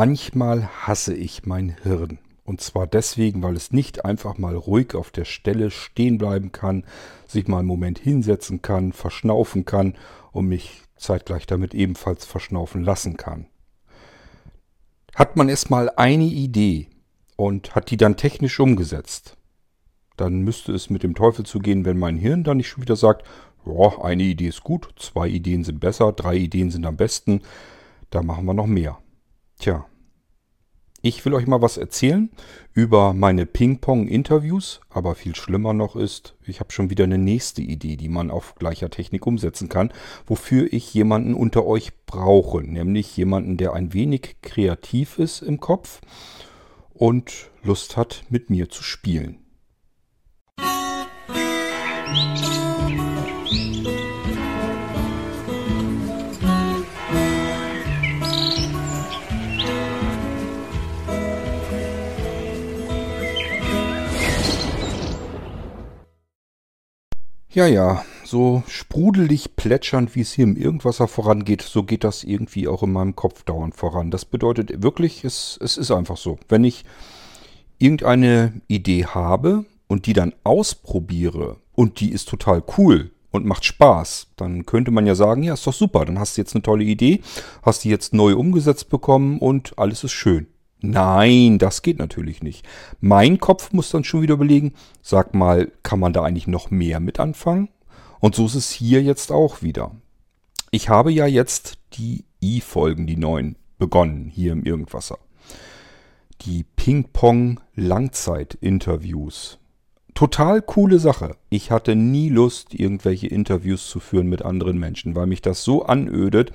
[0.00, 2.20] Manchmal hasse ich mein Hirn.
[2.44, 6.84] Und zwar deswegen, weil es nicht einfach mal ruhig auf der Stelle stehen bleiben kann,
[7.26, 9.96] sich mal einen Moment hinsetzen kann, verschnaufen kann
[10.30, 13.48] und mich zeitgleich damit ebenfalls verschnaufen lassen kann.
[15.16, 16.86] Hat man erstmal eine Idee
[17.34, 19.36] und hat die dann technisch umgesetzt,
[20.16, 23.26] dann müsste es mit dem Teufel zugehen, wenn mein Hirn dann nicht schon wieder sagt,
[23.66, 27.42] ja, eine Idee ist gut, zwei Ideen sind besser, drei Ideen sind am besten,
[28.10, 29.00] da machen wir noch mehr.
[29.58, 29.86] Tja,
[31.00, 32.30] ich will euch mal was erzählen
[32.74, 37.96] über meine Ping-Pong-Interviews, aber viel schlimmer noch ist, ich habe schon wieder eine nächste Idee,
[37.96, 39.92] die man auf gleicher Technik umsetzen kann,
[40.26, 46.00] wofür ich jemanden unter euch brauche, nämlich jemanden, der ein wenig kreativ ist im Kopf
[46.92, 49.38] und Lust hat, mit mir zu spielen.
[67.58, 72.68] Ja, ja, so sprudelig plätschernd, wie es hier im Irgendwasser vorangeht, so geht das irgendwie
[72.68, 74.12] auch in meinem Kopf dauernd voran.
[74.12, 76.38] Das bedeutet wirklich, es, es ist einfach so.
[76.48, 76.84] Wenn ich
[77.78, 84.28] irgendeine Idee habe und die dann ausprobiere und die ist total cool und macht Spaß,
[84.36, 86.84] dann könnte man ja sagen, ja, ist doch super, dann hast du jetzt eine tolle
[86.84, 87.22] Idee,
[87.62, 90.46] hast die jetzt neu umgesetzt bekommen und alles ist schön.
[90.80, 92.66] Nein, das geht natürlich nicht.
[93.00, 97.00] Mein Kopf muss dann schon wieder überlegen, sag mal, kann man da eigentlich noch mehr
[97.00, 97.68] mit anfangen?
[98.20, 99.92] Und so ist es hier jetzt auch wieder.
[100.70, 105.18] Ich habe ja jetzt die I-Folgen, die neuen, begonnen hier im Irgendwasser.
[106.42, 109.58] Die Ping-Pong-Langzeit-Interviews
[110.18, 111.36] total coole Sache.
[111.48, 115.84] Ich hatte nie Lust, irgendwelche Interviews zu führen mit anderen Menschen, weil mich das so
[115.84, 116.50] anödet,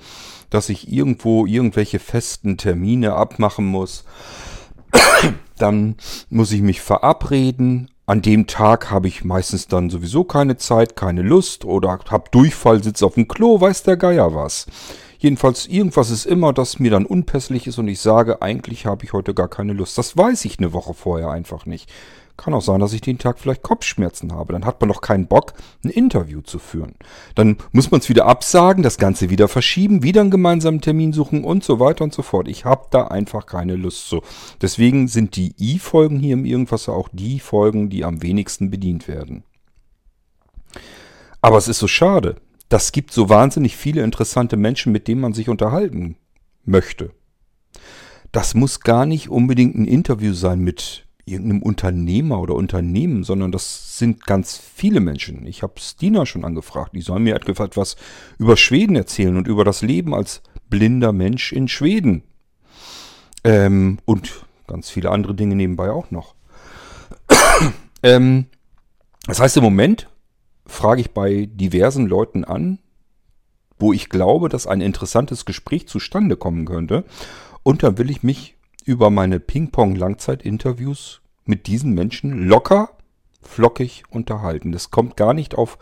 [0.49, 4.03] dass ich irgendwo irgendwelche festen Termine abmachen muss.
[5.57, 5.95] Dann
[6.29, 7.89] muss ich mich verabreden.
[8.05, 12.83] An dem Tag habe ich meistens dann sowieso keine Zeit, keine Lust oder habe Durchfall,
[12.83, 14.65] sitze auf dem Klo, weiß der Geier was.
[15.19, 19.13] Jedenfalls, irgendwas ist immer, das mir dann unpässlich ist und ich sage, eigentlich habe ich
[19.13, 19.97] heute gar keine Lust.
[19.97, 21.89] Das weiß ich eine Woche vorher einfach nicht.
[22.35, 24.53] Kann auch sein, dass ich den Tag vielleicht Kopfschmerzen habe.
[24.53, 26.95] Dann hat man noch keinen Bock, ein Interview zu führen.
[27.35, 31.43] Dann muss man es wieder absagen, das Ganze wieder verschieben, wieder einen gemeinsamen Termin suchen
[31.43, 32.47] und so weiter und so fort.
[32.47, 34.21] Ich habe da einfach keine Lust zu.
[34.61, 39.43] Deswegen sind die I-Folgen hier im Irgendwasser auch die Folgen, die am wenigsten bedient werden.
[41.39, 42.37] Aber es ist so schade.
[42.69, 46.15] Das gibt so wahnsinnig viele interessante Menschen, mit denen man sich unterhalten
[46.65, 47.11] möchte.
[48.31, 53.97] Das muss gar nicht unbedingt ein Interview sein mit irgendeinem Unternehmer oder Unternehmen, sondern das
[53.97, 55.45] sind ganz viele Menschen.
[55.47, 56.93] Ich habe Stina schon angefragt.
[56.95, 57.95] Die soll mir etwas
[58.37, 62.23] über Schweden erzählen und über das Leben als blinder Mensch in Schweden.
[63.43, 66.35] Ähm, und ganz viele andere Dinge nebenbei auch noch.
[68.03, 68.47] ähm,
[69.25, 70.09] das heißt, im Moment
[70.65, 72.79] frage ich bei diversen Leuten an,
[73.79, 77.05] wo ich glaube, dass ein interessantes Gespräch zustande kommen könnte.
[77.63, 78.52] Und dann will ich mich
[78.85, 82.89] über meine Ping-Pong-Langzeit-Interviews mit diesen Menschen locker,
[83.41, 84.71] flockig unterhalten.
[84.71, 85.77] Das kommt gar nicht auf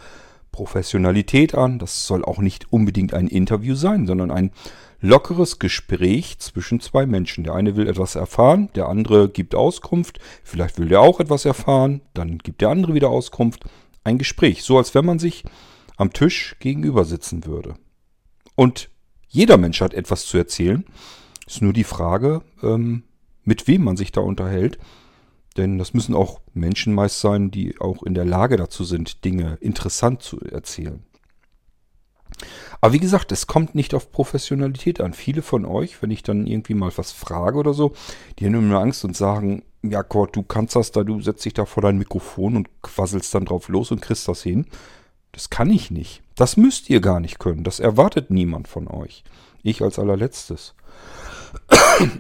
[0.52, 1.80] Professionalität an.
[1.80, 4.52] Das soll auch nicht unbedingt ein Interview sein, sondern ein
[5.00, 7.44] lockeres Gespräch zwischen zwei Menschen.
[7.44, 10.20] Der eine will etwas erfahren, der andere gibt Auskunft.
[10.44, 13.64] Vielleicht will der auch etwas erfahren, dann gibt der andere wieder Auskunft.
[14.04, 15.44] Ein Gespräch, so als wenn man sich
[15.98, 17.76] am Tisch gegenüber sitzen würde.
[18.56, 18.90] Und
[19.28, 20.86] jeder Mensch hat etwas zu erzählen.
[21.52, 23.04] Ist nur die Frage, ähm,
[23.44, 24.80] mit wem man sich da unterhält.
[25.58, 29.58] Denn das müssen auch Menschen meist sein, die auch in der Lage dazu sind, Dinge
[29.60, 31.04] interessant zu erzählen.
[32.80, 35.12] Aber wie gesagt, es kommt nicht auf Professionalität an.
[35.12, 37.92] Viele von euch, wenn ich dann irgendwie mal was frage oder so,
[38.40, 41.54] die haben immer Angst und sagen, ja Gott, du kannst das da, du setzt dich
[41.54, 44.68] da vor dein Mikrofon und quasselst dann drauf los und kriegst das hin.
[45.34, 46.24] Das kann ich nicht.
[46.36, 47.66] Das müsst ihr gar nicht können.
[47.66, 49.26] Das erwartet niemand von euch.
[49.64, 50.76] Ich als allerletztes.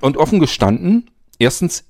[0.01, 1.09] Und offen gestanden,
[1.39, 1.85] erstens,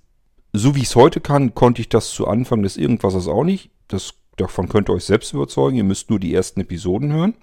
[0.54, 3.71] so wie ich es heute kann, konnte ich das zu Anfang des Irgendwassers auch nicht.
[3.88, 5.77] Das, davon könnt ihr euch selbst überzeugen.
[5.77, 7.33] Ihr müsst nur die ersten Episoden hören.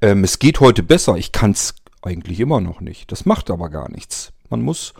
[0.00, 1.16] Ähm, es geht heute besser.
[1.16, 3.10] Ich kann es eigentlich immer noch nicht.
[3.12, 4.32] Das macht aber gar nichts.
[4.48, 4.94] Man muss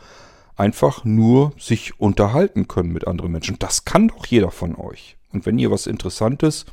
[0.57, 3.59] einfach nur sich unterhalten können mit anderen Menschen.
[3.59, 5.17] Das kann doch jeder von euch.
[5.33, 6.67] Und wenn ihr was Interessantes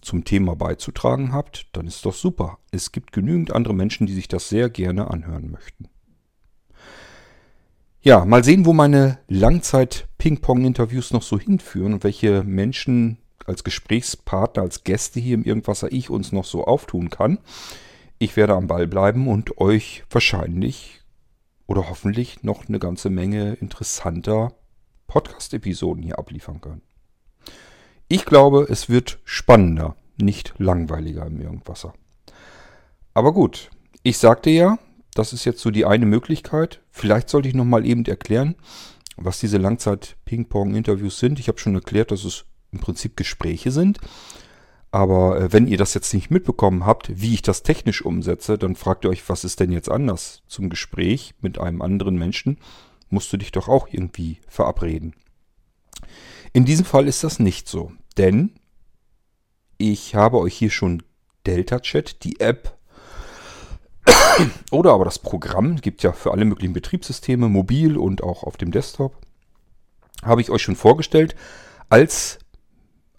[0.00, 2.58] zum Thema beizutragen habt, dann ist doch super.
[2.70, 5.88] Es gibt genügend andere Menschen, die sich das sehr gerne anhören möchten.
[8.00, 14.84] Ja, mal sehen, wo meine Langzeit-Ping-Pong-Interviews noch so hinführen und welche Menschen als Gesprächspartner, als
[14.84, 17.38] Gäste hier im Irgendwasser ich uns noch so auftun kann.
[18.18, 21.02] Ich werde am Ball bleiben und euch wahrscheinlich
[21.66, 24.54] oder hoffentlich noch eine ganze Menge interessanter
[25.06, 26.82] Podcast-Episoden hier abliefern können.
[28.08, 31.92] Ich glaube, es wird spannender, nicht langweiliger im Irgendwasser.
[33.12, 33.70] Aber gut,
[34.02, 34.78] ich sagte ja,
[35.14, 36.80] das ist jetzt so die eine Möglichkeit.
[36.90, 38.54] Vielleicht sollte ich nochmal eben erklären,
[39.16, 41.38] was diese Langzeit-Ping-Pong-Interviews sind.
[41.38, 43.98] Ich habe schon erklärt, dass es im Prinzip Gespräche sind.
[44.90, 48.74] Aber äh, wenn ihr das jetzt nicht mitbekommen habt, wie ich das technisch umsetze, dann
[48.74, 52.58] fragt ihr euch, was ist denn jetzt anders zum Gespräch mit einem anderen Menschen?
[53.10, 55.14] Musst du dich doch auch irgendwie verabreden.
[56.52, 58.52] In diesem Fall ist das nicht so, denn
[59.78, 61.02] ich habe euch hier schon
[61.46, 62.76] Delta Chat, die App
[64.70, 68.70] oder aber das Programm, gibt ja für alle möglichen Betriebssysteme, mobil und auch auf dem
[68.70, 69.16] Desktop,
[70.22, 71.36] habe ich euch schon vorgestellt
[71.88, 72.38] als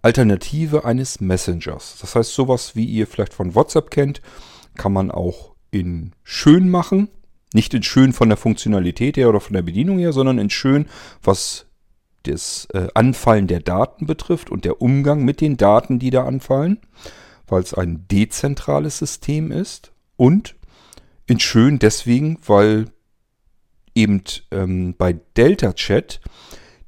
[0.01, 1.97] Alternative eines Messengers.
[1.99, 4.21] Das heißt, sowas wie ihr vielleicht von WhatsApp kennt,
[4.75, 7.09] kann man auch in schön machen.
[7.53, 10.87] Nicht in schön von der Funktionalität her oder von der Bedienung her, sondern in schön,
[11.23, 11.65] was
[12.23, 16.79] das äh, Anfallen der Daten betrifft und der Umgang mit den Daten, die da anfallen,
[17.47, 19.91] weil es ein dezentrales System ist.
[20.15, 20.55] Und
[21.27, 22.85] in schön deswegen, weil
[23.95, 26.19] eben ähm, bei Delta Chat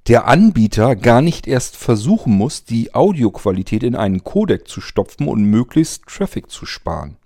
[0.07, 5.43] der Anbieter gar nicht erst versuchen muss, die Audioqualität in einen Codec zu stopfen und
[5.43, 7.17] möglichst Traffic zu sparen.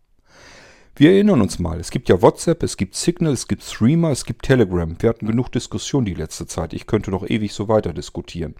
[0.97, 4.23] Wir erinnern uns mal, es gibt ja WhatsApp, es gibt Signal, es gibt Streamer, es
[4.23, 4.95] gibt Telegram.
[4.97, 6.71] Wir hatten genug Diskussion die letzte Zeit.
[6.71, 8.55] Ich könnte noch ewig so weiter diskutieren.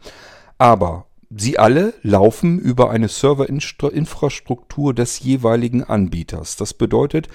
[0.58, 6.58] Aber sie alle laufen über eine Serverinfrastruktur des jeweiligen Anbieters.
[6.58, 7.30] Das bedeutet,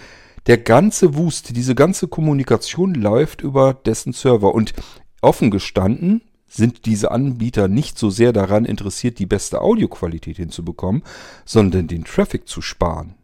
[0.47, 4.55] der ganze Wust, diese ganze Kommunikation läuft über dessen Server.
[4.55, 4.75] Und
[5.23, 11.05] offen gestanden, sind diese Anbieter nicht so sehr daran interessiert, die beste Audioqualität hinzubekommen,
[11.47, 13.15] sondern den Traffic zu sparen.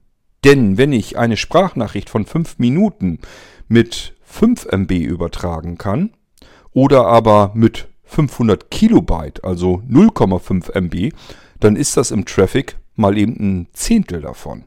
[0.47, 3.19] Denn wenn ich eine Sprachnachricht von 5 Minuten
[3.67, 6.11] mit 5 MB übertragen kann
[6.73, 11.13] oder aber mit 500 Kilobyte, also 0,5 MB,
[11.59, 14.67] dann ist das im Traffic mal eben ein Zehntel davon.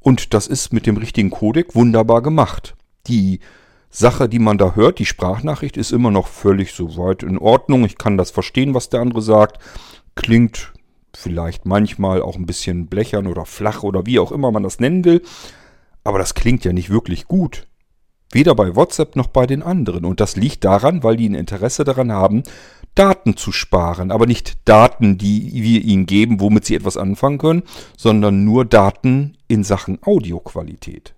[0.00, 2.76] Und das ist mit dem richtigen Codec wunderbar gemacht.
[3.06, 3.40] Die
[3.88, 7.86] Sache, die man da hört, die Sprachnachricht ist immer noch völlig soweit in Ordnung.
[7.86, 9.62] Ich kann das verstehen, was der andere sagt.
[10.14, 10.73] Klingt
[11.16, 15.04] vielleicht manchmal auch ein bisschen blechern oder flach oder wie auch immer man das nennen
[15.04, 15.22] will.
[16.02, 17.66] Aber das klingt ja nicht wirklich gut.
[18.32, 20.04] Weder bei WhatsApp noch bei den anderen.
[20.04, 22.42] Und das liegt daran, weil die ein Interesse daran haben,
[22.94, 24.10] Daten zu sparen.
[24.10, 27.62] Aber nicht Daten, die wir ihnen geben, womit sie etwas anfangen können,
[27.96, 31.14] sondern nur Daten in Sachen Audioqualität.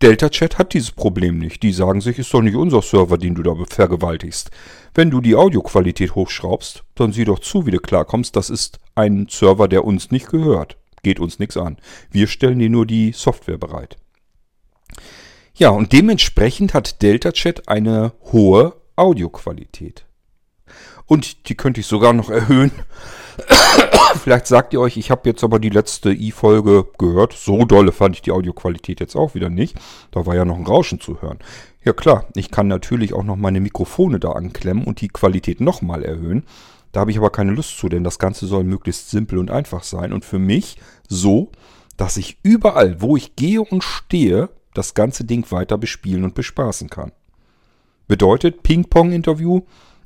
[0.00, 1.62] Delta Chat hat dieses Problem nicht.
[1.62, 4.50] Die sagen sich, ist doch nicht unser Server, den du da vergewaltigst.
[4.94, 8.36] Wenn du die Audioqualität hochschraubst, dann sieh doch zu, wie du klarkommst.
[8.36, 10.76] Das ist ein Server, der uns nicht gehört.
[11.02, 11.78] Geht uns nichts an.
[12.10, 13.96] Wir stellen dir nur die Software bereit.
[15.54, 20.04] Ja, und dementsprechend hat Delta Chat eine hohe Audioqualität.
[21.06, 22.70] Und die könnte ich sogar noch erhöhen.
[24.22, 27.32] Vielleicht sagt ihr euch, ich habe jetzt aber die letzte i-Folge gehört.
[27.32, 29.76] So dolle fand ich die Audioqualität jetzt auch wieder nicht.
[30.10, 31.38] Da war ja noch ein Rauschen zu hören.
[31.84, 36.04] Ja klar, ich kann natürlich auch noch meine Mikrofone da anklemmen und die Qualität nochmal
[36.04, 36.44] erhöhen.
[36.92, 39.82] Da habe ich aber keine Lust zu, denn das Ganze soll möglichst simpel und einfach
[39.82, 40.12] sein.
[40.12, 41.50] Und für mich so,
[41.96, 46.88] dass ich überall, wo ich gehe und stehe, das ganze Ding weiter bespielen und bespaßen
[46.88, 47.12] kann.
[48.06, 49.62] Bedeutet Ping-Pong-Interview,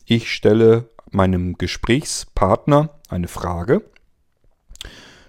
[0.07, 3.83] ich stelle meinem Gesprächspartner eine Frage,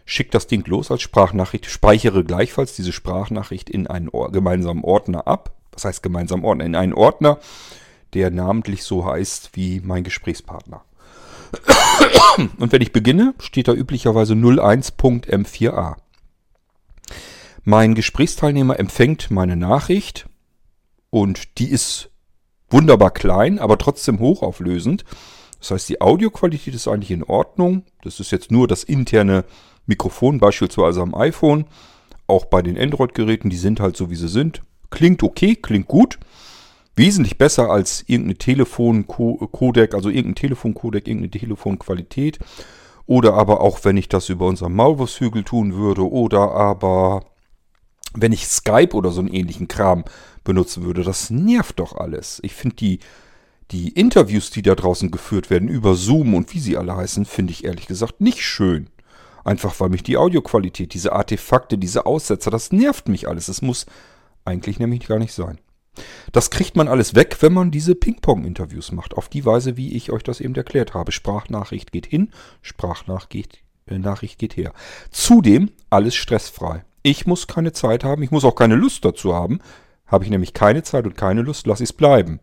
[0.05, 5.51] schicke das Ding los als Sprachnachricht, speichere gleichfalls diese Sprachnachricht in einen gemeinsamen Ordner ab.
[5.71, 6.65] Was heißt gemeinsamen Ordner?
[6.65, 7.39] In einen Ordner,
[8.13, 10.83] der namentlich so heißt wie mein Gesprächspartner.
[12.57, 15.95] Und wenn ich beginne, steht da üblicherweise 01.m4a.
[17.63, 20.27] Mein Gesprächsteilnehmer empfängt meine Nachricht
[21.09, 22.09] und die ist
[22.69, 25.05] wunderbar klein, aber trotzdem hochauflösend.
[25.63, 27.84] Das heißt, die Audioqualität ist eigentlich in Ordnung.
[28.01, 29.46] Das ist jetzt nur das interne
[29.86, 31.67] Mikrofon, beispielsweise am iPhone.
[32.27, 34.62] Auch bei den Android-Geräten, die sind halt so, wie sie sind.
[34.89, 36.20] Klingt okay, klingt gut.
[36.98, 42.39] Wesentlich besser als irgendeine Telefon-Codec, also irgendein Telefon-Codec, irgendeine Telefonqualität.
[43.05, 46.05] Oder aber auch, wenn ich das über unseren Maulwurfshügel tun würde.
[46.12, 47.24] Oder aber,
[48.13, 50.03] wenn ich Skype oder so einen ähnlichen Kram
[50.43, 51.03] benutzen würde.
[51.03, 52.41] Das nervt doch alles.
[52.43, 53.00] Ich finde die
[53.72, 57.51] die Interviews, die da draußen geführt werden über Zoom und wie sie alle heißen, finde
[57.51, 58.89] ich ehrlich gesagt nicht schön.
[59.43, 63.48] Einfach weil mich die Audioqualität, diese Artefakte, diese Aussetzer, das nervt mich alles.
[63.48, 63.86] Es muss
[64.46, 65.60] eigentlich nämlich gar nicht sein.
[66.32, 69.15] Das kriegt man alles weg, wenn man diese Ping-Pong-Interviews macht.
[69.15, 71.12] Auf die Weise, wie ich euch das eben erklärt habe.
[71.12, 74.74] Sprachnachricht geht hin, Sprachnachricht äh, geht her.
[75.12, 76.84] Zudem alles stressfrei.
[77.03, 79.60] Ich muss keine Zeit haben, ich muss auch keine Lust dazu haben,
[80.08, 82.39] Habe ich nämlich keine Zeit und keine Lust, lasse ich es bleiben.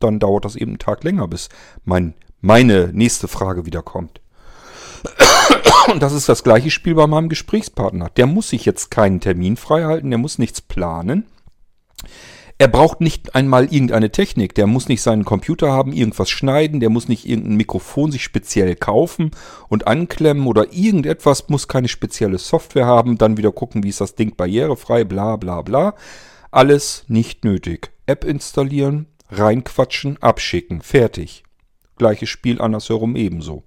[0.00, 1.48] Dann dauert das eben einen Tag länger, bis
[1.84, 4.20] mein, meine nächste Frage wieder kommt.
[5.92, 8.10] Und das ist das gleiche Spiel bei meinem Gesprächspartner.
[8.10, 11.26] Der muss sich jetzt keinen Termin freihalten, der muss nichts planen.
[12.60, 14.52] Er braucht nicht einmal irgendeine Technik.
[14.56, 16.80] Der muss nicht seinen Computer haben, irgendwas schneiden.
[16.80, 19.30] Der muss nicht irgendein Mikrofon sich speziell kaufen
[19.68, 21.48] und anklemmen oder irgendetwas.
[21.48, 23.16] Muss keine spezielle Software haben.
[23.16, 25.94] Dann wieder gucken, wie ist das Ding barrierefrei, bla bla bla.
[26.50, 27.92] Alles nicht nötig.
[28.06, 30.82] App installieren, reinquatschen, abschicken.
[30.82, 31.44] Fertig.
[31.96, 33.64] Gleiches Spiel andersherum ebenso.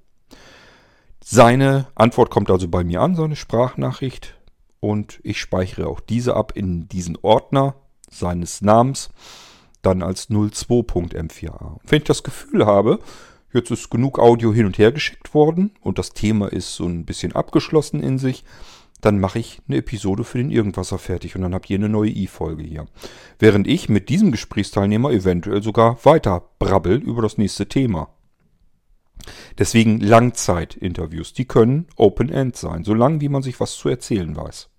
[1.23, 4.35] Seine Antwort kommt also bei mir an, seine Sprachnachricht.
[4.79, 7.75] Und ich speichere auch diese ab in diesen Ordner
[8.09, 9.09] seines Namens,
[9.81, 11.73] dann als 02.m4a.
[11.73, 12.99] Und wenn ich das Gefühl habe,
[13.53, 17.05] jetzt ist genug Audio hin und her geschickt worden und das Thema ist so ein
[17.05, 18.43] bisschen abgeschlossen in sich,
[19.01, 22.11] dann mache ich eine Episode für den Irgendwasser fertig und dann habt ihr eine neue
[22.11, 22.85] I-Folge hier.
[23.39, 28.09] Während ich mit diesem Gesprächsteilnehmer eventuell sogar weiter brabbel über das nächste Thema.
[29.57, 31.33] Deswegen Langzeit-Interviews.
[31.33, 34.69] Die können Open-End sein, solange wie man sich was zu erzählen weiß.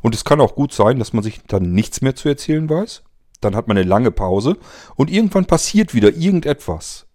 [0.00, 3.02] Und es kann auch gut sein, dass man sich dann nichts mehr zu erzählen weiß.
[3.40, 4.56] Dann hat man eine lange Pause
[4.96, 7.06] und irgendwann passiert wieder irgendetwas,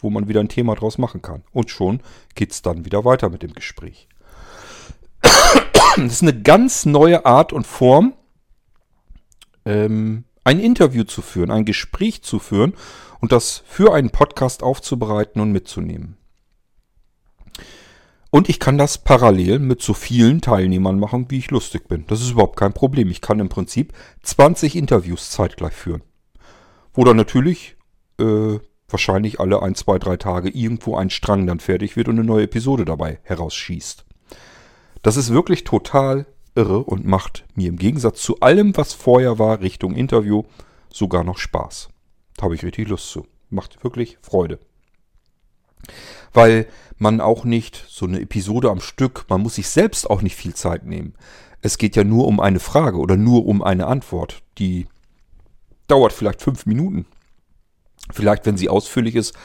[0.00, 1.42] wo man wieder ein Thema draus machen kann.
[1.52, 2.00] Und schon
[2.34, 4.08] geht es dann wieder weiter mit dem Gespräch.
[5.96, 8.12] Das ist eine ganz neue Art und Form,
[9.64, 12.74] ähm, ein Interview zu führen, ein Gespräch zu führen
[13.20, 16.18] und das für einen Podcast aufzubereiten und mitzunehmen.
[18.30, 22.04] Und ich kann das parallel mit so vielen Teilnehmern machen, wie ich lustig bin.
[22.08, 23.10] Das ist überhaupt kein Problem.
[23.10, 26.02] Ich kann im Prinzip 20 Interviews zeitgleich führen.
[26.92, 27.76] Wo dann natürlich
[28.20, 32.26] äh, wahrscheinlich alle ein, zwei, drei Tage irgendwo ein Strang dann fertig wird und eine
[32.26, 34.05] neue Episode dabei herausschießt.
[35.06, 39.60] Das ist wirklich total irre und macht mir im Gegensatz zu allem, was vorher war,
[39.60, 40.42] Richtung Interview,
[40.92, 41.90] sogar noch Spaß.
[42.36, 43.24] Da habe ich richtig Lust zu.
[43.48, 44.58] Macht wirklich Freude.
[46.32, 46.66] Weil
[46.98, 50.54] man auch nicht so eine Episode am Stück, man muss sich selbst auch nicht viel
[50.54, 51.14] Zeit nehmen.
[51.62, 54.42] Es geht ja nur um eine Frage oder nur um eine Antwort.
[54.58, 54.88] Die
[55.86, 57.06] dauert vielleicht fünf Minuten.
[58.10, 59.36] Vielleicht, wenn sie ausführlich ist,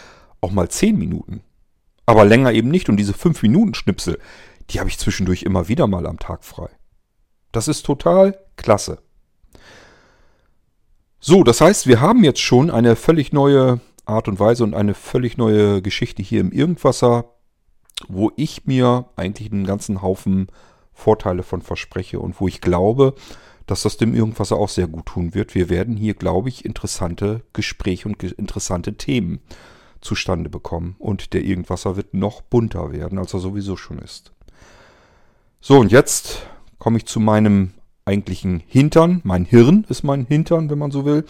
[0.41, 1.43] auch mal zehn Minuten.
[2.07, 2.89] Aber länger eben nicht.
[2.89, 4.17] Und diese fünf Minuten Schnipsel,
[4.71, 6.69] die habe ich zwischendurch immer wieder mal am Tag frei.
[7.51, 8.99] Das ist total klasse.
[11.19, 14.93] So, das heißt, wir haben jetzt schon eine völlig neue Art und Weise und eine
[14.93, 17.25] völlig neue Geschichte hier im Irgendwasser,
[18.07, 20.47] wo ich mir eigentlich einen ganzen Haufen
[20.93, 23.15] Vorteile von verspreche und wo ich glaube,
[23.67, 25.55] dass das dem Irgendwasser auch sehr gut tun wird.
[25.55, 29.39] Wir werden hier, glaube ich, interessante Gespräche und interessante Themen
[30.01, 30.95] zustande bekommen.
[30.97, 34.33] Und der Irgendwasser wird noch bunter werden, als er sowieso schon ist.
[35.63, 36.41] So, und jetzt
[36.79, 39.21] komme ich zu meinem eigentlichen Hintern.
[39.23, 41.23] Mein Hirn ist mein Hintern, wenn man so will.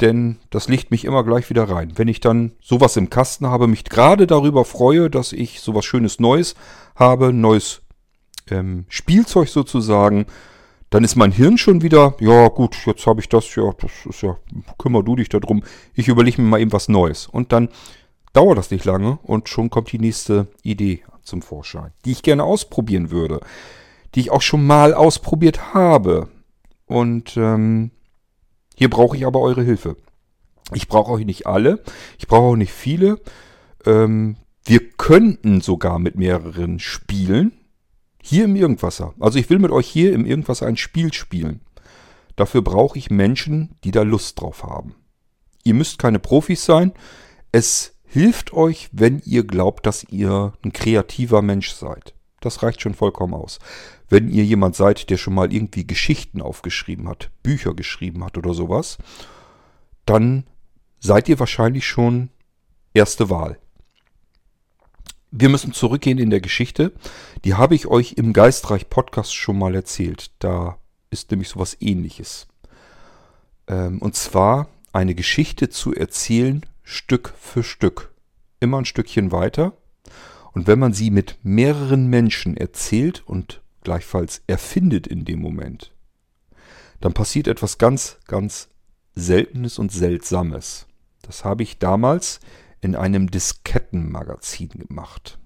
[0.00, 1.92] Denn das liegt mich immer gleich wieder rein.
[1.96, 6.18] Wenn ich dann sowas im Kasten habe, mich gerade darüber freue, dass ich sowas Schönes
[6.18, 6.54] Neues
[6.96, 7.82] habe, neues
[8.50, 10.24] ähm, Spielzeug sozusagen,
[10.88, 14.22] dann ist mein Hirn schon wieder, ja gut, jetzt habe ich das, ja, das ist
[14.22, 14.38] ja,
[14.78, 15.62] kümmer du dich darum.
[15.92, 17.26] Ich überlege mir mal eben was Neues.
[17.26, 17.68] Und dann
[18.32, 22.44] dauert das nicht lange und schon kommt die nächste Idee zum Vorschein, die ich gerne
[22.44, 23.40] ausprobieren würde
[24.14, 26.28] die ich auch schon mal ausprobiert habe.
[26.86, 27.90] Und ähm,
[28.74, 29.96] hier brauche ich aber eure Hilfe.
[30.74, 31.82] Ich brauche euch nicht alle,
[32.18, 33.20] ich brauche auch nicht viele.
[33.86, 37.52] Ähm, wir könnten sogar mit mehreren spielen.
[38.22, 39.14] Hier im Irgendwasser.
[39.20, 41.60] Also ich will mit euch hier im Irgendwasser ein Spiel spielen.
[42.36, 44.94] Dafür brauche ich Menschen, die da Lust drauf haben.
[45.64, 46.92] Ihr müsst keine Profis sein.
[47.52, 52.14] Es hilft euch, wenn ihr glaubt, dass ihr ein kreativer Mensch seid.
[52.40, 53.58] Das reicht schon vollkommen aus.
[54.08, 58.54] Wenn ihr jemand seid, der schon mal irgendwie Geschichten aufgeschrieben hat, Bücher geschrieben hat oder
[58.54, 58.98] sowas,
[60.06, 60.44] dann
[61.00, 62.30] seid ihr wahrscheinlich schon
[62.94, 63.58] erste Wahl.
[65.30, 66.92] Wir müssen zurückgehen in der Geschichte.
[67.44, 70.30] Die habe ich euch im Geistreich Podcast schon mal erzählt.
[70.38, 70.78] Da
[71.10, 72.46] ist nämlich sowas ähnliches.
[73.66, 78.14] Ähm, und zwar eine Geschichte zu erzählen, Stück für Stück.
[78.60, 79.76] Immer ein Stückchen weiter.
[80.52, 85.92] Und wenn man sie mit mehreren Menschen erzählt und gleichfalls erfindet in dem Moment,
[87.00, 88.70] dann passiert etwas ganz, ganz
[89.14, 90.86] Seltenes und Seltsames.
[91.20, 92.40] Das habe ich damals
[92.80, 95.38] in einem Diskettenmagazin gemacht.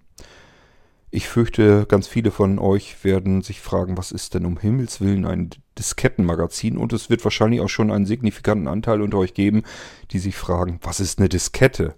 [1.12, 5.26] Ich fürchte, ganz viele von euch werden sich fragen, was ist denn um Himmels willen
[5.26, 6.76] ein Diskettenmagazin?
[6.76, 9.62] Und es wird wahrscheinlich auch schon einen signifikanten Anteil unter euch geben,
[10.11, 11.95] die sich fragen, was ist eine Diskette?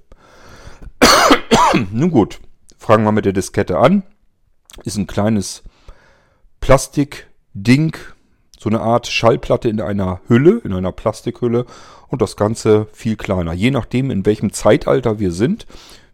[1.92, 2.40] Nun gut,
[2.85, 4.02] Fangen wir mit der Diskette an.
[4.85, 5.62] Ist ein kleines
[6.61, 7.97] Plastikding,
[8.59, 11.64] So eine Art Schallplatte in einer Hülle, in einer Plastikhülle
[12.09, 13.54] und das Ganze viel kleiner.
[13.54, 15.66] Je nachdem, in welchem Zeitalter wir sind.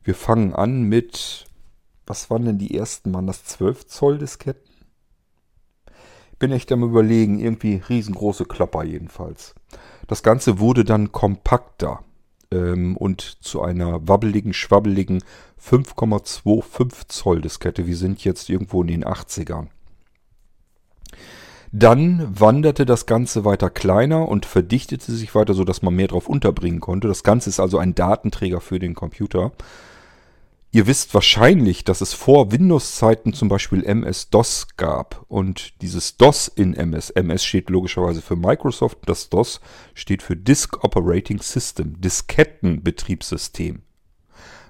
[0.04, 1.46] Wir fangen an mit,
[2.10, 3.14] was waren denn die ersten?
[3.14, 4.68] Waren das 12 Zoll Disketten?
[6.40, 9.54] Bin echt am überlegen, irgendwie riesengroße Klopper jedenfalls.
[10.08, 12.02] Das Ganze wurde dann kompakter
[12.50, 15.22] ähm, und zu einer wabbeligen, schwabbeligen
[15.64, 17.86] 5,25 Zoll Diskette.
[17.86, 19.68] Wir sind jetzt irgendwo in den 80ern.
[21.70, 26.80] Dann wanderte das Ganze weiter kleiner und verdichtete sich weiter, sodass man mehr drauf unterbringen
[26.80, 27.06] konnte.
[27.06, 29.52] Das Ganze ist also ein Datenträger für den Computer.
[30.72, 35.24] Ihr wisst wahrscheinlich, dass es vor Windows-Zeiten zum Beispiel MS-DOS gab.
[35.26, 39.60] Und dieses DOS in MS, MS steht logischerweise für Microsoft, das DOS
[39.94, 43.82] steht für Disk Operating System, Diskettenbetriebssystem.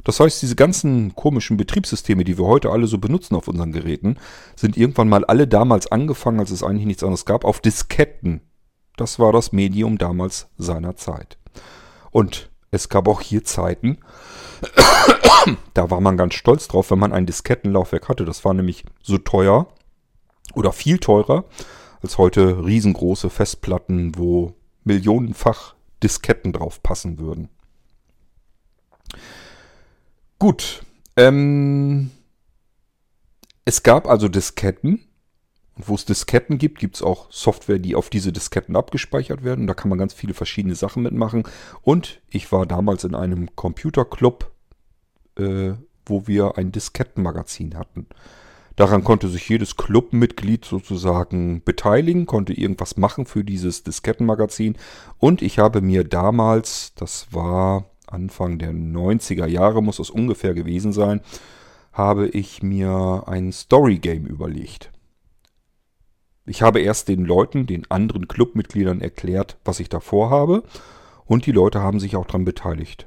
[0.04, 4.16] Das heißt, diese ganzen komischen Betriebssysteme, die wir heute alle so benutzen auf unseren Geräten,
[4.57, 8.40] sind irgendwann mal alle damals angefangen, als es eigentlich nichts anderes gab, auf Disketten.
[8.97, 11.37] Das war das Medium damals seiner Zeit.
[12.11, 13.99] Und es gab auch hier Zeiten,
[15.75, 18.25] da war man ganz stolz drauf, wenn man ein Diskettenlaufwerk hatte.
[18.25, 19.67] Das war nämlich so teuer
[20.55, 21.45] oder viel teurer
[22.03, 27.49] als heute riesengroße Festplatten, wo millionenfach Disketten drauf passen würden.
[30.39, 30.83] Gut.
[31.17, 32.11] Ähm,
[33.65, 35.07] es gab also Disketten.
[35.87, 39.67] Wo es Disketten gibt, gibt es auch Software, die auf diese Disketten abgespeichert werden.
[39.67, 41.45] Da kann man ganz viele verschiedene Sachen mitmachen.
[41.83, 44.51] Und ich war damals in einem Computerclub,
[45.39, 45.73] äh,
[46.07, 48.07] wo wir ein Diskettenmagazin hatten.
[48.77, 54.77] Daran konnte sich jedes Clubmitglied sozusagen beteiligen, konnte irgendwas machen für dieses Diskettenmagazin.
[55.19, 60.93] Und ich habe mir damals, das war Anfang der 90er Jahre muss es ungefähr gewesen
[60.93, 61.21] sein,
[61.93, 64.91] habe ich mir ein Story-Game überlegt.
[66.50, 70.64] Ich habe erst den Leuten, den anderen Clubmitgliedern erklärt, was ich da vorhabe
[71.25, 73.07] und die Leute haben sich auch daran beteiligt.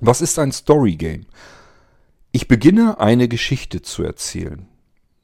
[0.00, 1.26] Was ist ein Story-Game?
[2.30, 4.68] Ich beginne eine Geschichte zu erzählen.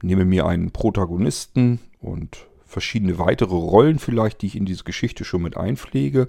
[0.03, 5.43] Nehme mir einen Protagonisten und verschiedene weitere Rollen vielleicht, die ich in diese Geschichte schon
[5.43, 6.27] mit einpflege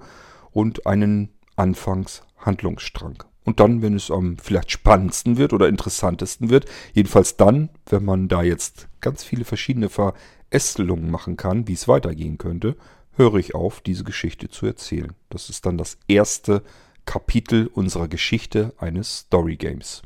[0.52, 3.24] und einen Anfangshandlungsstrang.
[3.48, 8.28] Und dann, wenn es am vielleicht spannendsten wird oder interessantesten wird, jedenfalls dann, wenn man
[8.28, 12.76] da jetzt ganz viele verschiedene Verästelungen machen kann, wie es weitergehen könnte,
[13.14, 15.14] höre ich auf, diese Geschichte zu erzählen.
[15.30, 16.62] Das ist dann das erste
[17.06, 20.02] Kapitel unserer Geschichte eines Story Games.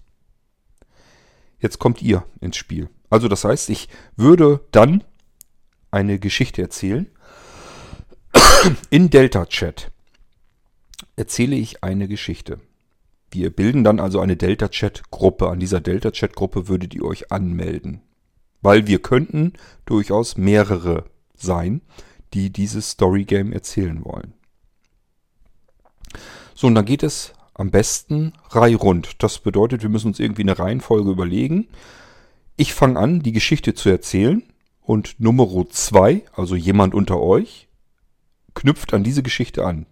[1.57, 2.89] Jetzt kommt ihr ins Spiel.
[3.09, 5.03] Also das heißt, ich würde dann
[5.89, 7.07] eine Geschichte erzählen
[8.91, 9.91] in Delta Chat
[11.15, 12.59] erzähle ich eine Geschichte.
[13.31, 15.49] Wir bilden dann also eine Delta-Chat-Gruppe.
[15.49, 18.01] An dieser Delta-Chat-Gruppe würdet ihr euch anmelden.
[18.61, 19.53] Weil wir könnten
[19.85, 21.81] durchaus mehrere sein,
[22.33, 24.33] die dieses Story-Game erzählen wollen.
[26.53, 29.23] So, und dann geht es am besten reihrund.
[29.23, 31.69] Das bedeutet, wir müssen uns irgendwie eine Reihenfolge überlegen.
[32.57, 34.43] Ich fange an, die Geschichte zu erzählen
[34.81, 37.69] und Nummer 2, also jemand unter euch,
[38.55, 39.85] knüpft an diese Geschichte an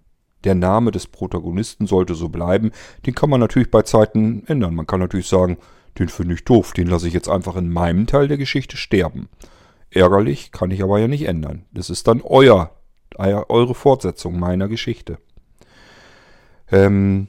[0.44, 2.72] der Name des Protagonisten sollte so bleiben.
[3.06, 4.76] Den kann man natürlich bei Zeiten ändern.
[4.76, 5.58] Man kann natürlich sagen,
[5.98, 9.30] den finde ich doof, den lasse ich jetzt einfach in meinem Teil der Geschichte sterben.
[9.92, 11.66] Ärgerlich, kann ich aber ja nicht ändern.
[11.72, 12.72] Das ist dann euer,
[13.18, 15.18] eure Fortsetzung meiner Geschichte.
[16.72, 17.28] Ähm,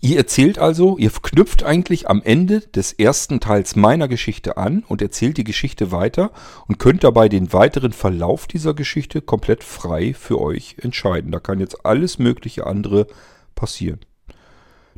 [0.00, 5.02] Ihr erzählt also, ihr knüpft eigentlich am Ende des ersten Teils meiner Geschichte an und
[5.02, 6.30] erzählt die Geschichte weiter
[6.68, 11.32] und könnt dabei den weiteren Verlauf dieser Geschichte komplett frei für euch entscheiden.
[11.32, 13.08] Da kann jetzt alles mögliche andere
[13.56, 13.98] passieren.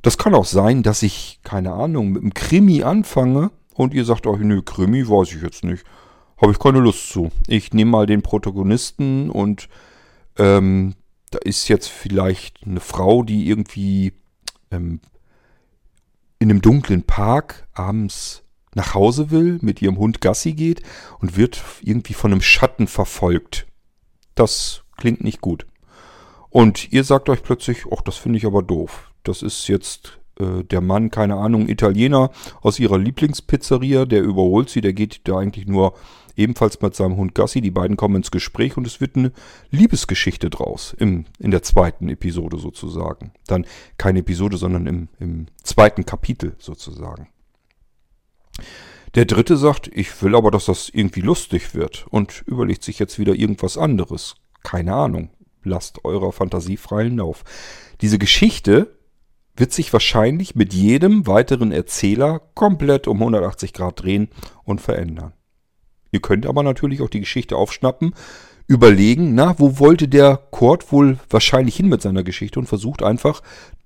[0.03, 4.27] Das kann auch sein, dass ich, keine Ahnung, mit einem Krimi anfange und ihr sagt
[4.27, 5.85] euch, nö, Krimi weiß ich jetzt nicht.
[6.41, 7.31] Habe ich keine Lust zu.
[7.47, 9.69] Ich nehme mal den Protagonisten und
[10.39, 10.95] ähm,
[11.31, 14.13] da ist jetzt vielleicht eine Frau, die irgendwie
[14.71, 15.01] ähm,
[16.39, 18.43] in einem dunklen Park abends
[18.75, 20.83] nach Hause will, mit ihrem Hund Gassi geht
[21.19, 23.67] und wird irgendwie von einem Schatten verfolgt.
[24.35, 25.67] Das klingt nicht gut.
[26.49, 29.11] Und ihr sagt euch plötzlich, ach, das finde ich aber doof.
[29.23, 32.31] Das ist jetzt äh, der Mann, keine Ahnung, Italiener
[32.61, 35.95] aus ihrer Lieblingspizzeria, der überholt sie, der geht da eigentlich nur
[36.41, 37.61] ebenfalls mit seinem Hund Gassi.
[37.61, 39.33] Die beiden kommen ins Gespräch und es wird eine
[39.71, 40.95] Liebesgeschichte draus.
[40.99, 43.33] Im, in der zweiten Episode sozusagen.
[43.47, 43.67] Dann
[43.99, 47.29] keine Episode, sondern im, im zweiten Kapitel sozusagen.
[49.15, 53.19] Der dritte sagt, ich will aber, dass das irgendwie lustig wird und überlegt sich jetzt
[53.19, 54.37] wieder irgendwas anderes.
[54.63, 55.31] Keine Ahnung.
[55.63, 57.45] Lasst eurer Fantasie freien Lauf.
[58.01, 58.97] Diese Geschichte
[59.57, 64.29] wird sich wahrscheinlich mit jedem weiteren Erzähler komplett um 180 Grad drehen
[64.65, 65.35] und verändern.
[66.13, 68.15] Ihr könnt aber natürlich auch die Geschichte aufschnappen,
[68.67, 73.43] überlegen, na, wo wollte der Kurt wohl wahrscheinlich hin mit seiner Geschichte und versucht einfach,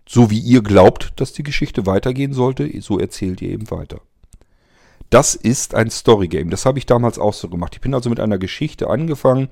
[0.07, 4.01] so wie ihr glaubt, dass die Geschichte weitergehen sollte, so erzählt ihr eben weiter.
[5.11, 6.51] Das ist ein Storygame.
[6.51, 7.75] Das habe ich damals auch so gemacht.
[7.75, 9.49] Ich bin also mit einer Geschichte angefangen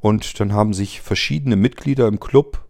[0.00, 2.64] und dann haben sich verschiedene Mitglieder im Club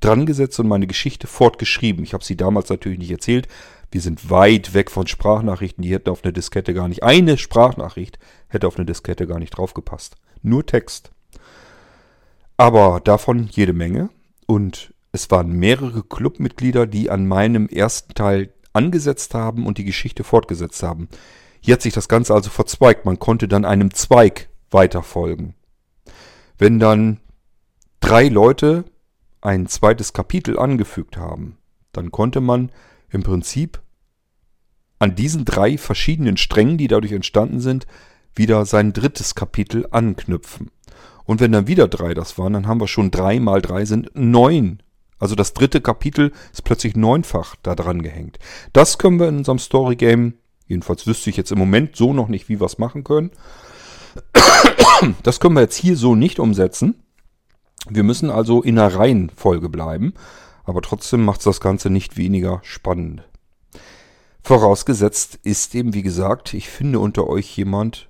[0.00, 2.04] dran gesetzt und meine Geschichte fortgeschrieben.
[2.04, 3.48] Ich habe sie damals natürlich nicht erzählt.
[3.90, 5.82] Wir sind weit weg von Sprachnachrichten.
[5.82, 7.02] Die hätten auf eine Diskette gar nicht.
[7.02, 10.16] Eine Sprachnachricht hätte auf eine Diskette gar nicht draufgepasst.
[10.42, 11.10] Nur Text.
[12.56, 14.10] Aber davon jede Menge.
[14.46, 20.22] Und es waren mehrere Clubmitglieder, die an meinem ersten Teil angesetzt haben und die Geschichte
[20.22, 21.08] fortgesetzt haben.
[21.60, 23.04] Hier hat sich das Ganze also verzweigt.
[23.04, 25.54] Man konnte dann einem Zweig weiterfolgen.
[26.58, 27.20] Wenn dann
[28.00, 28.84] drei Leute
[29.40, 31.58] ein zweites Kapitel angefügt haben,
[31.92, 32.70] dann konnte man
[33.10, 33.80] im Prinzip
[34.98, 37.86] an diesen drei verschiedenen Strängen, die dadurch entstanden sind,
[38.34, 40.70] wieder sein drittes Kapitel anknüpfen.
[41.24, 44.10] Und wenn dann wieder drei das waren, dann haben wir schon drei mal drei sind
[44.14, 44.82] neun.
[45.18, 48.38] Also das dritte Kapitel ist plötzlich neunfach da dran gehängt.
[48.72, 50.34] Das können wir in unserem Story Game,
[50.66, 53.30] jedenfalls wüsste ich jetzt im Moment so noch nicht, wie wir es machen können.
[55.22, 57.02] Das können wir jetzt hier so nicht umsetzen.
[57.88, 60.14] Wir müssen also in einer Reihenfolge bleiben,
[60.64, 63.22] aber trotzdem macht es das Ganze nicht weniger spannend.
[64.42, 68.08] Vorausgesetzt ist eben, wie gesagt, ich finde unter euch jemand,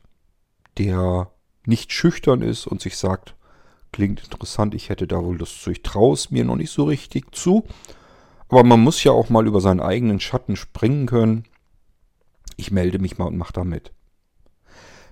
[0.78, 1.30] der
[1.66, 3.34] nicht schüchtern ist und sich sagt,
[3.92, 6.84] klingt interessant, ich hätte da wohl das zu, ich traue es mir noch nicht so
[6.84, 7.64] richtig zu.
[8.48, 11.44] Aber man muss ja auch mal über seinen eigenen Schatten springen können.
[12.56, 13.92] Ich melde mich mal und mache da mit.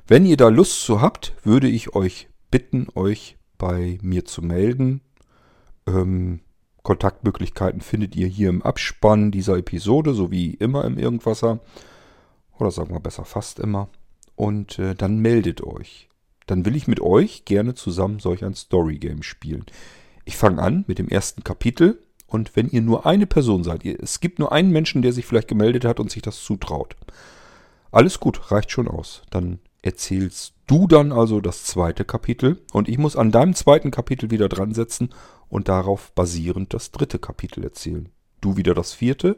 [0.07, 5.01] Wenn ihr da Lust zu habt, würde ich euch bitten, euch bei mir zu melden.
[5.87, 6.41] Ähm,
[6.83, 11.61] Kontaktmöglichkeiten findet ihr hier im Abspann dieser Episode, so wie immer im Irgendwasser.
[12.59, 13.89] Oder sagen wir besser fast immer.
[14.35, 16.09] Und äh, dann meldet euch.
[16.47, 19.65] Dann will ich mit euch gerne zusammen solch ein Story-Game spielen.
[20.25, 22.01] Ich fange an mit dem ersten Kapitel.
[22.29, 25.27] Und wenn ihr nur eine Person seid, ihr, es gibt nur einen Menschen, der sich
[25.27, 26.97] vielleicht gemeldet hat und sich das zutraut.
[27.91, 29.23] Alles gut, reicht schon aus.
[29.31, 34.31] Dann erzählst du dann also das zweite Kapitel und ich muss an deinem zweiten Kapitel
[34.31, 35.11] wieder dran setzen
[35.49, 38.09] und darauf basierend das dritte Kapitel erzählen.
[38.41, 39.37] Du wieder das vierte,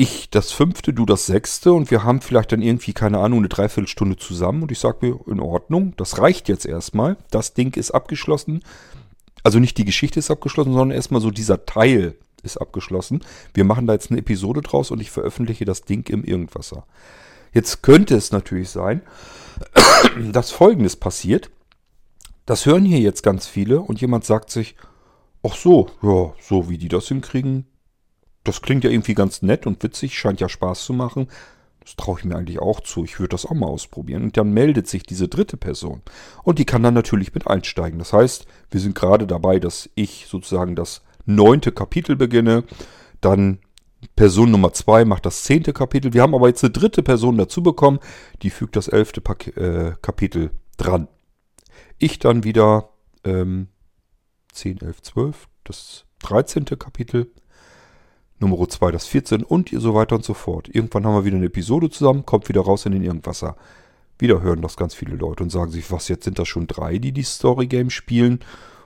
[0.00, 3.48] ich das fünfte, du das sechste und wir haben vielleicht dann irgendwie, keine Ahnung, eine
[3.48, 7.90] Dreiviertelstunde zusammen und ich sage mir, in Ordnung, das reicht jetzt erstmal, das Ding ist
[7.90, 8.62] abgeschlossen.
[9.42, 13.22] Also nicht die Geschichte ist abgeschlossen, sondern erstmal so dieser Teil ist abgeschlossen.
[13.52, 16.86] Wir machen da jetzt eine Episode draus und ich veröffentliche das Ding im Irgendwasser.
[17.52, 19.02] Jetzt könnte es natürlich sein,
[20.32, 21.50] dass Folgendes passiert.
[22.46, 24.76] Das hören hier jetzt ganz viele und jemand sagt sich,
[25.42, 27.66] ach so, ja, so wie die das hinkriegen,
[28.44, 31.28] das klingt ja irgendwie ganz nett und witzig, scheint ja Spaß zu machen.
[31.80, 33.04] Das traue ich mir eigentlich auch zu.
[33.04, 34.24] Ich würde das auch mal ausprobieren.
[34.24, 36.02] Und dann meldet sich diese dritte Person.
[36.42, 37.98] Und die kann dann natürlich mit einsteigen.
[37.98, 42.64] Das heißt, wir sind gerade dabei, dass ich sozusagen das neunte Kapitel beginne.
[43.20, 43.58] Dann
[44.20, 46.12] Person Nummer zwei macht das zehnte Kapitel.
[46.12, 48.00] Wir haben aber jetzt eine dritte Person dazu bekommen,
[48.42, 49.22] die fügt das elfte
[49.56, 51.08] äh, Kapitel dran.
[51.96, 52.90] Ich dann wieder
[53.24, 53.68] ähm,
[54.52, 56.66] 10, 11, 12, das 13.
[56.78, 57.32] Kapitel,
[58.40, 60.68] Nummer 2 das 14 und so weiter und so fort.
[60.68, 63.56] Irgendwann haben wir wieder eine Episode zusammen, kommt wieder raus in den Irgendwasser.
[64.18, 66.98] Wieder hören das ganz viele Leute und sagen sich, was, jetzt sind das schon drei,
[66.98, 68.40] die die Story Game spielen.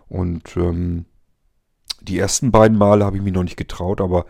[0.07, 1.07] Und ähm,
[2.03, 4.27] die ersten beiden Male habe ich mich noch nicht getraut, aber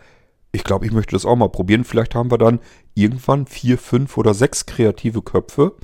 [0.55, 1.83] ich glaube, ich möchte das auch mal probieren.
[1.83, 2.59] Vielleicht haben wir dann
[2.93, 5.75] irgendwann vier, fünf oder sechs kreative Köpfe,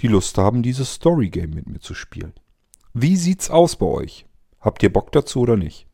[0.00, 2.34] die Lust haben, dieses Story Game mit mir zu spielen.
[2.92, 4.26] Wie sieht's aus bei euch?
[4.60, 5.86] Habt ihr Bock dazu oder nicht?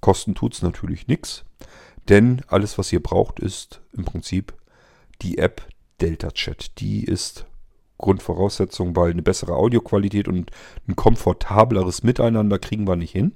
[0.00, 1.44] Kosten tut's natürlich nichts,
[2.08, 4.54] denn alles, was ihr braucht, ist im Prinzip
[5.22, 5.66] die App
[6.00, 6.78] Delta Chat.
[6.78, 7.46] Die ist
[7.98, 10.50] Grundvoraussetzung, weil eine bessere Audioqualität und
[10.86, 13.32] ein komfortableres Miteinander kriegen wir nicht hin.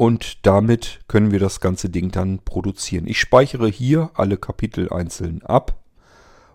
[0.00, 3.06] Und damit können wir das ganze Ding dann produzieren.
[3.06, 5.78] Ich speichere hier alle Kapitel einzeln ab.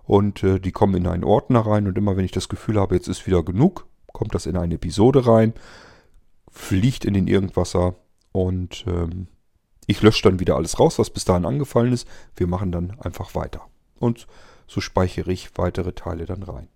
[0.04, 1.86] Und äh, die kommen in einen Ordner rein.
[1.86, 4.74] Und immer wenn ich das Gefühl habe, jetzt ist wieder genug, kommt das in eine
[4.74, 5.54] Episode rein,
[6.50, 7.94] fliegt in den Irgendwasser
[8.32, 9.28] und ähm,
[9.86, 12.08] ich lösche dann wieder alles raus, was bis dahin angefallen ist.
[12.36, 13.62] Wir machen dann einfach weiter.
[14.00, 14.26] Und
[14.66, 16.68] so speichere ich weitere Teile dann rein.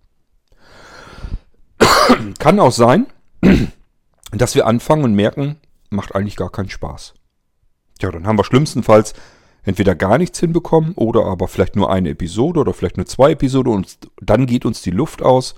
[2.38, 3.08] Kann auch sein,
[4.30, 5.56] dass wir anfangen und merken,
[5.90, 7.14] macht eigentlich gar keinen Spaß.
[8.00, 9.14] Ja, dann haben wir schlimmstenfalls
[9.62, 13.72] entweder gar nichts hinbekommen oder aber vielleicht nur eine Episode oder vielleicht nur zwei Episoden
[13.72, 15.54] und dann geht uns die Luft aus.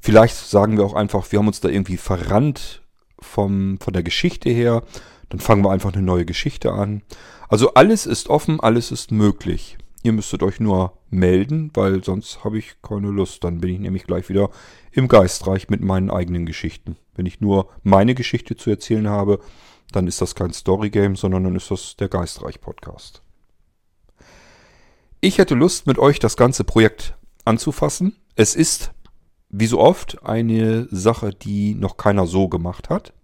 [0.00, 2.82] Vielleicht sagen wir auch einfach, wir haben uns da irgendwie verrannt
[3.18, 4.82] vom, von der Geschichte her.
[5.28, 7.02] Dann fangen wir einfach eine neue Geschichte an.
[7.48, 9.78] Also alles ist offen, alles ist möglich.
[10.04, 13.42] Ihr müsstet euch nur melden, weil sonst habe ich keine Lust.
[13.42, 14.50] Dann bin ich nämlich gleich wieder
[14.92, 16.98] im Geistreich mit meinen eigenen Geschichten.
[17.14, 19.40] Wenn ich nur meine Geschichte zu erzählen habe,
[19.92, 23.22] dann ist das kein Storygame, sondern dann ist das der Geistreich-Podcast.
[25.22, 28.14] Ich hätte Lust, mit euch das ganze Projekt anzufassen.
[28.36, 28.92] Es ist,
[29.48, 33.14] wie so oft, eine Sache, die noch keiner so gemacht hat.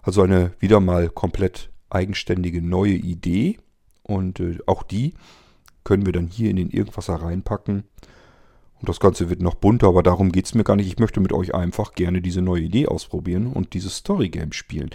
[0.00, 3.58] Also eine wieder mal komplett eigenständige neue Idee.
[4.04, 5.14] Und äh, auch die
[5.84, 7.84] können wir dann hier in den Irgendwasser reinpacken.
[8.80, 10.88] Und das Ganze wird noch bunter, aber darum geht es mir gar nicht.
[10.88, 14.90] Ich möchte mit euch einfach gerne diese neue Idee ausprobieren und dieses Storygame spielen.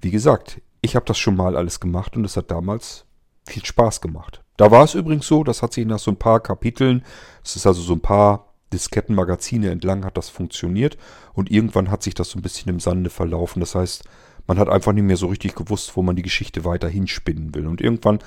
[0.00, 3.04] Wie gesagt, ich habe das schon mal alles gemacht und es hat damals
[3.46, 4.42] viel Spaß gemacht.
[4.56, 7.04] Da war es übrigens so, das hat sich nach so ein paar Kapiteln,
[7.44, 10.98] es ist also so ein paar Diskettenmagazine entlang, hat das funktioniert
[11.32, 13.60] und irgendwann hat sich das so ein bisschen im Sande verlaufen.
[13.60, 14.04] Das heißt,
[14.46, 17.66] man hat einfach nicht mehr so richtig gewusst, wo man die Geschichte weiter hinspinnen will.
[17.66, 18.18] Und irgendwann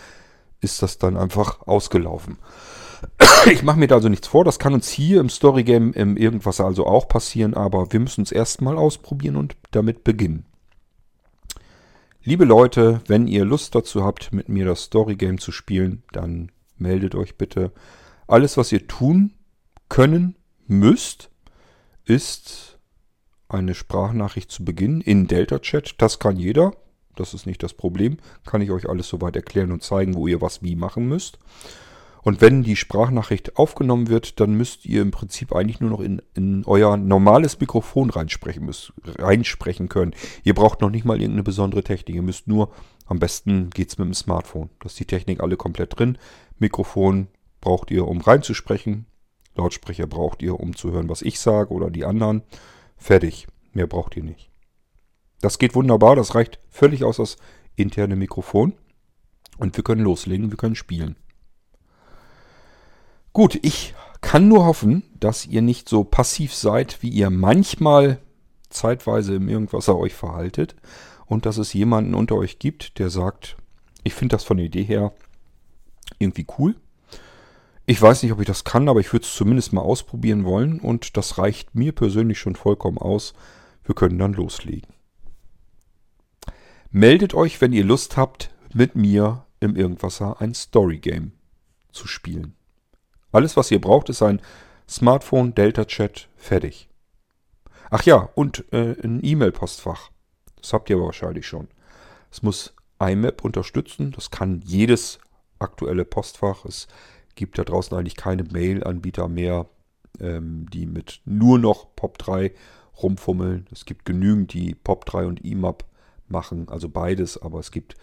[0.62, 2.38] ist das dann einfach ausgelaufen.
[3.52, 4.46] Ich mache mir da also nichts vor.
[4.46, 8.32] Das kann uns hier im Storygame im Irgendwas also auch passieren, aber wir müssen es
[8.32, 10.46] erstmal ausprobieren und damit beginnen.
[12.24, 17.16] Liebe Leute, wenn ihr Lust dazu habt, mit mir das Storygame zu spielen, dann meldet
[17.16, 17.72] euch bitte.
[18.28, 19.34] Alles, was ihr tun
[19.90, 20.36] können
[20.68, 21.32] müsst,
[22.06, 22.78] ist
[23.50, 25.96] eine Sprachnachricht zu Beginn in Delta Chat.
[25.98, 26.74] Das kann jeder.
[27.16, 28.18] Das ist nicht das Problem.
[28.46, 31.40] Kann ich euch alles soweit erklären und zeigen, wo ihr was wie machen müsst.
[32.24, 36.22] Und wenn die Sprachnachricht aufgenommen wird, dann müsst ihr im Prinzip eigentlich nur noch in,
[36.36, 40.14] in euer normales Mikrofon reinsprechen, müsst, reinsprechen können.
[40.44, 42.16] Ihr braucht noch nicht mal irgendeine besondere Technik.
[42.16, 42.72] Ihr müsst nur,
[43.08, 44.70] am besten geht es mit dem Smartphone.
[44.80, 46.18] Das ist die Technik alle komplett drin.
[46.60, 47.28] Mikrofon
[47.60, 49.08] braucht ihr, um reinzusprechen.
[49.56, 52.44] Lautsprecher braucht ihr, um zu hören, was ich sage oder die anderen.
[52.98, 53.48] Fertig.
[53.74, 54.51] Mehr braucht ihr nicht.
[55.42, 57.38] Das geht wunderbar, das reicht völlig aus das
[57.76, 58.74] interne Mikrofon.
[59.58, 61.16] Und wir können loslegen, wir können spielen.
[63.34, 68.20] Gut, ich kann nur hoffen, dass ihr nicht so passiv seid, wie ihr manchmal
[68.70, 70.76] zeitweise im Irgendwasser euch verhaltet
[71.26, 73.58] und dass es jemanden unter euch gibt, der sagt,
[74.04, 75.14] ich finde das von der Idee her
[76.20, 76.76] irgendwie cool.
[77.86, 80.80] Ich weiß nicht, ob ich das kann, aber ich würde es zumindest mal ausprobieren wollen
[80.80, 83.34] und das reicht mir persönlich schon vollkommen aus.
[83.84, 84.88] Wir können dann loslegen.
[86.94, 91.32] Meldet euch, wenn ihr Lust habt, mit mir im Irgendwasser ein Story-Game
[91.94, 92.54] zu spielen.
[93.32, 94.42] Alles, was ihr braucht, ist ein
[94.90, 96.90] Smartphone, Delta-Chat, fertig.
[97.92, 100.12] Ach ja, und äh, ein E-Mail-Postfach.
[100.58, 101.70] Das habt ihr wahrscheinlich schon.
[102.30, 104.12] Es muss IMAP unterstützen.
[104.12, 105.20] Das kann jedes
[105.60, 106.66] aktuelle Postfach.
[106.66, 106.90] Es
[107.36, 109.70] gibt da draußen eigentlich keine Mail-Anbieter mehr,
[110.20, 112.52] ähm, die mit nur noch POP3
[113.02, 113.68] rumfummeln.
[113.72, 115.86] Es gibt genügend, die POP3 und IMAP
[116.32, 117.96] machen, also beides, aber es gibt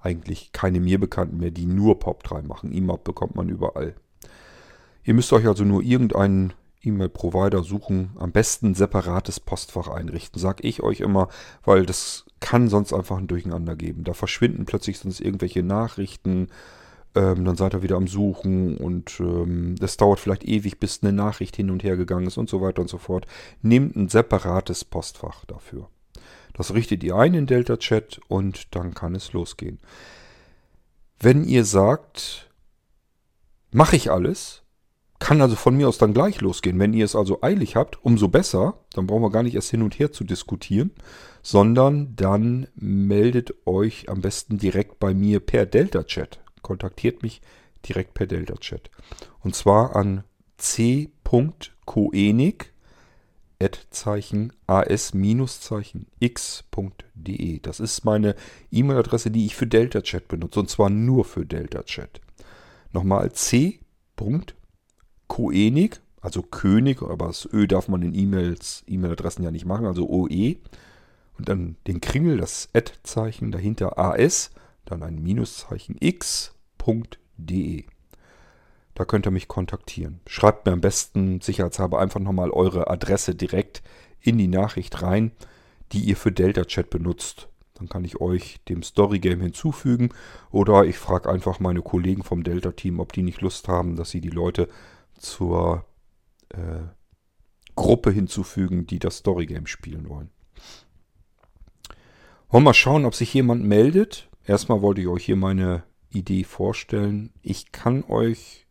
[0.00, 2.72] eigentlich keine mir bekannten mehr, die nur POP3 machen.
[2.72, 3.94] IMAP bekommt man überall.
[5.02, 10.82] Ihr müsst euch also nur irgendeinen E-Mail-Provider suchen, am besten separates Postfach einrichten, sag ich
[10.82, 11.28] euch immer,
[11.64, 14.04] weil das kann sonst einfach ein Durcheinander geben.
[14.04, 16.48] Da verschwinden plötzlich sonst irgendwelche Nachrichten,
[17.14, 21.12] ähm, dann seid ihr wieder am Suchen und ähm, das dauert vielleicht ewig, bis eine
[21.12, 23.26] Nachricht hin und her gegangen ist und so weiter und so fort.
[23.62, 25.88] Nehmt ein separates Postfach dafür.
[26.54, 29.78] Das richtet ihr ein in Delta Chat und dann kann es losgehen.
[31.20, 32.50] Wenn ihr sagt,
[33.70, 34.62] mache ich alles,
[35.18, 36.78] kann also von mir aus dann gleich losgehen.
[36.78, 38.78] Wenn ihr es also eilig habt, umso besser.
[38.92, 40.90] Dann brauchen wir gar nicht erst hin und her zu diskutieren,
[41.42, 46.40] sondern dann meldet euch am besten direkt bei mir per Delta Chat.
[46.62, 47.40] Kontaktiert mich
[47.88, 48.90] direkt per Delta Chat.
[49.40, 50.24] Und zwar an
[50.58, 51.14] c.koenig
[54.66, 55.20] as-x.de.
[57.60, 58.34] Das ist meine
[58.70, 60.60] E-Mail-Adresse, die ich für Delta Chat benutze.
[60.60, 62.20] Und zwar nur für Delta Chat.
[62.92, 63.80] Nochmal c.koenig,
[66.20, 70.56] also König, aber das Ö darf man in E-Mails, E-Mail-Adressen ja nicht machen, also OE.
[71.36, 74.50] Und dann den Kringel, das Ad-Zeichen, dahinter AS,
[74.84, 77.84] dann ein Minuszeichen x.de.
[78.94, 80.20] Da könnt ihr mich kontaktieren.
[80.26, 83.82] Schreibt mir am besten sicherheitshalber einfach nochmal eure Adresse direkt
[84.20, 85.32] in die Nachricht rein,
[85.92, 87.48] die ihr für Delta Chat benutzt.
[87.74, 90.10] Dann kann ich euch dem Story Game hinzufügen
[90.50, 94.10] oder ich frage einfach meine Kollegen vom Delta Team, ob die nicht Lust haben, dass
[94.10, 94.68] sie die Leute
[95.18, 95.84] zur
[96.50, 96.82] äh,
[97.74, 100.30] Gruppe hinzufügen, die das Story Game spielen wollen.
[102.48, 104.28] Wollen wir mal schauen, ob sich jemand meldet.
[104.46, 107.32] Erstmal wollte ich euch hier meine Idee vorstellen.
[107.42, 108.63] Ich kann euch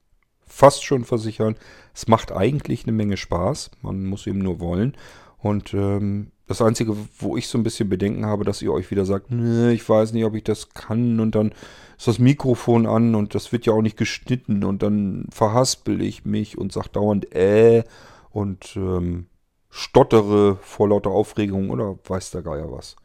[0.53, 1.55] fast schon versichern,
[1.93, 3.71] es macht eigentlich eine Menge Spaß.
[3.81, 4.95] Man muss eben nur wollen.
[5.39, 9.05] Und ähm, Das Einzige, wo ich so ein bisschen Bedenken habe, dass ihr euch wieder
[9.05, 11.53] sagt, nee, ich weiß nicht, ob ich das kann und dann
[11.97, 16.25] ist das Mikrofon an und das wird ja auch nicht geschnitten und dann verhaspel ich
[16.25, 17.83] mich und sag dauernd äh
[18.29, 19.27] und ähm,
[19.69, 22.95] stottere vor lauter Aufregung oder weiß der Geier was.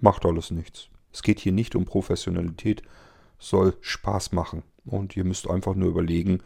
[0.00, 0.88] Macht alles nichts.
[1.12, 2.82] Es geht hier nicht um Professionalität,
[3.38, 6.40] es soll Spaß machen und ihr müsst einfach nur überlegen,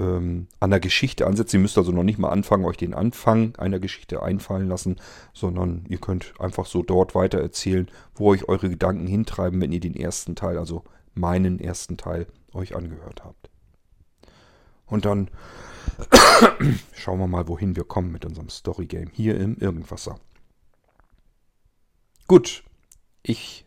[0.00, 1.56] ähm, an der Geschichte ansetzen.
[1.56, 4.96] Ihr müsst also noch nicht mal anfangen, euch den Anfang einer Geschichte einfallen lassen,
[5.34, 9.80] sondern ihr könnt einfach so dort weiter erzählen, wo euch eure Gedanken hintreiben, wenn ihr
[9.80, 10.84] den ersten Teil, also
[11.14, 13.50] meinen ersten Teil, euch angehört habt.
[14.86, 15.30] Und dann
[16.94, 20.18] schauen wir mal, wohin wir kommen mit unserem Story Game hier im Irgendwasser.
[22.26, 22.64] Gut,
[23.22, 23.66] ich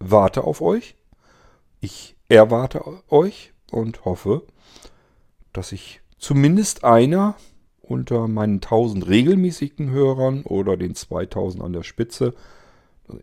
[0.00, 0.96] warte auf euch.
[1.80, 4.42] Ich erwarte euch und hoffe,
[5.58, 7.34] dass ich zumindest einer
[7.80, 12.34] unter meinen 1000 regelmäßigen Hörern oder den 2000 an der Spitze,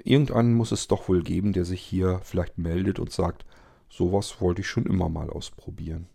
[0.04, 3.46] irgendeinen muss es doch wohl geben, der sich hier vielleicht meldet und sagt,
[3.90, 6.08] sowas wollte ich schon immer mal ausprobieren.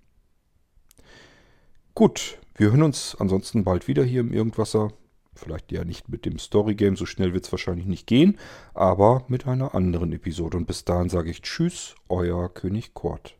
[1.94, 4.92] Gut, wir hören uns ansonsten bald wieder hier im Irgendwasser.
[5.34, 8.36] Vielleicht ja nicht mit dem Story Game, so schnell wird es wahrscheinlich nicht gehen,
[8.74, 10.58] aber mit einer anderen Episode.
[10.58, 13.39] Und bis dahin sage ich Tschüss, euer König Kort.